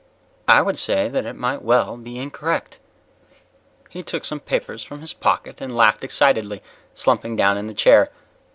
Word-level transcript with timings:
"I 0.47 0.63
would 0.63 0.79
say 0.79 1.09
that 1.09 1.27
it 1.27 1.35
might 1.35 1.61
well 1.61 1.95
be 1.95 2.17
incorrect." 2.17 2.79
He 3.91 4.01
took 4.01 4.25
some 4.25 4.39
papers 4.39 4.81
from 4.81 4.99
his 5.01 5.13
pocket 5.13 5.61
and 5.61 5.77
laughed 5.77 6.03
excitedly, 6.03 6.63
slumping 6.95 7.35
down 7.35 7.55
in 7.55 7.67
the 7.67 7.75
chair. 7.75 8.09